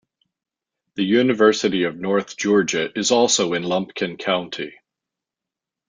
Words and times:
The 0.95 1.03
University 1.03 1.83
of 1.83 1.95
North 1.99 2.35
Georgia 2.35 2.89
is 2.97 3.11
also 3.11 3.53
in 3.53 3.61
Lumpkin 3.61 4.17
County. 4.17 4.73